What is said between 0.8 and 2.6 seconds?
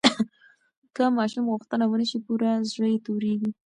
که ماشوم غوښتنه ونه شي پوره،